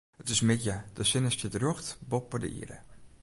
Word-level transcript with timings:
It 0.21 0.29
is 0.33 0.41
middei, 0.47 0.77
de 0.95 1.03
sinne 1.09 1.31
stiet 1.35 1.55
rjocht 1.61 1.87
boppe 2.11 2.37
de 2.43 2.49
ierde. 2.59 2.77